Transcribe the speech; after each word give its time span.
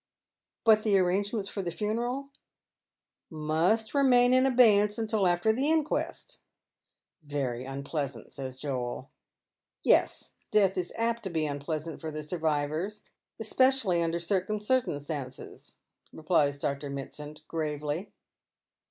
"But 0.65 0.81
the 0.81 0.97
arrangements 0.97 1.47
for 1.47 1.61
the 1.61 1.69
funeral 1.69 2.29
""Must 3.51 3.93
remain 3.93 4.33
in 4.33 4.47
abeyance 4.47 4.99
till 5.07 5.27
after 5.27 5.53
the 5.53 5.69
inquest."" 5.69 6.39
Very 7.21 7.65
unpleasant," 7.65 8.31
says 8.31 8.57
Joel." 8.57 9.11
Yes, 9.93 10.31
death 10.49 10.75
is 10.75 10.91
apt 10.97 11.21
to 11.25 11.29
be 11.29 11.45
unpleasant 11.45 12.01
for 12.01 12.09
the 12.09 12.23
survivors, 12.23 13.03
especially 13.39 13.97
tinder 13.97 14.19
certain 14.19 14.59
circumstances," 14.59 15.77
replies 16.11 16.57
Dr. 16.57 16.89
Mitsand, 16.89 17.41
gi 17.47 17.57
avely. 17.57 18.07